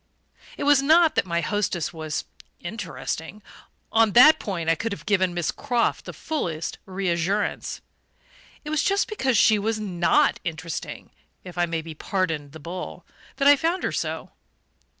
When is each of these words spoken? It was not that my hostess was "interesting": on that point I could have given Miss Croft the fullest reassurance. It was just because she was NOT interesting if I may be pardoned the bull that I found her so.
It 0.57 0.63
was 0.63 0.81
not 0.81 1.13
that 1.13 1.27
my 1.27 1.41
hostess 1.41 1.93
was 1.93 2.25
"interesting": 2.59 3.43
on 3.91 4.13
that 4.13 4.39
point 4.39 4.67
I 4.67 4.73
could 4.73 4.91
have 4.93 5.05
given 5.05 5.31
Miss 5.35 5.51
Croft 5.51 6.05
the 6.05 6.11
fullest 6.11 6.79
reassurance. 6.87 7.81
It 8.65 8.71
was 8.71 8.81
just 8.81 9.07
because 9.07 9.37
she 9.37 9.59
was 9.59 9.79
NOT 9.79 10.39
interesting 10.43 11.11
if 11.43 11.55
I 11.55 11.67
may 11.67 11.83
be 11.83 11.93
pardoned 11.93 12.51
the 12.51 12.59
bull 12.59 13.05
that 13.35 13.47
I 13.47 13.55
found 13.55 13.83
her 13.83 13.91
so. 13.91 14.31